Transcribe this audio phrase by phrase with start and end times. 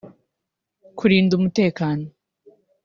[0.97, 2.05] kurinda umutekano